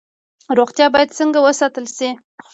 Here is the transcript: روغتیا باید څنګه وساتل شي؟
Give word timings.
روغتیا 0.57 0.87
باید 0.93 1.15
څنګه 1.19 1.39
وساتل 1.45 1.85
شي؟ 1.95 2.09